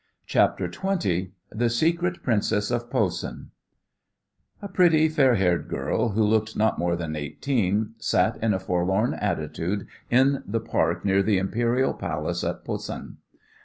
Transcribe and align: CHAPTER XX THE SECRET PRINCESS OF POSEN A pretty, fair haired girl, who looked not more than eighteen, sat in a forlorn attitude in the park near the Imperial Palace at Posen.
CHAPTER 0.25 0.67
XX 0.67 1.29
THE 1.51 1.69
SECRET 1.69 2.23
PRINCESS 2.23 2.71
OF 2.71 2.89
POSEN 2.89 3.51
A 4.59 4.67
pretty, 4.67 5.07
fair 5.09 5.35
haired 5.35 5.67
girl, 5.67 6.09
who 6.13 6.23
looked 6.23 6.57
not 6.57 6.79
more 6.79 6.95
than 6.95 7.15
eighteen, 7.15 7.93
sat 7.99 8.35
in 8.43 8.51
a 8.55 8.59
forlorn 8.59 9.13
attitude 9.13 9.85
in 10.09 10.41
the 10.47 10.59
park 10.59 11.05
near 11.05 11.21
the 11.21 11.37
Imperial 11.37 11.93
Palace 11.93 12.43
at 12.43 12.65
Posen. 12.65 13.17